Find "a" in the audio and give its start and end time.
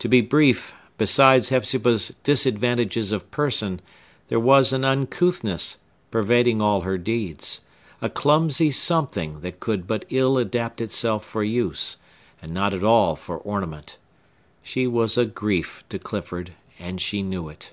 8.02-8.10, 15.16-15.24